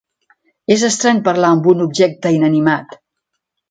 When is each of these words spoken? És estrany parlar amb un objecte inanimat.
És 0.77 0.85
estrany 0.87 1.21
parlar 1.29 1.53
amb 1.59 1.71
un 1.75 1.87
objecte 1.89 2.35
inanimat. 2.41 3.01